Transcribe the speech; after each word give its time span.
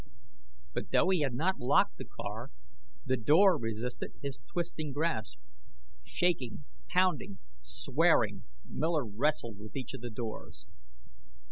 But, 0.73 0.89
though 0.89 1.09
he 1.09 1.19
had 1.21 1.35
not 1.35 1.59
locked 1.59 1.97
the 1.97 2.05
car, 2.05 2.49
the 3.05 3.17
door 3.17 3.55
resisted 3.55 4.13
his 4.19 4.39
twisting 4.51 4.93
grasp. 4.93 5.37
Shaking, 6.03 6.65
pounding, 6.89 7.37
swearing, 7.59 8.45
Miller 8.65 9.05
wrestled 9.05 9.59
with 9.59 9.75
each 9.75 9.93
of 9.93 10.01
the 10.01 10.09
doors. 10.09 10.65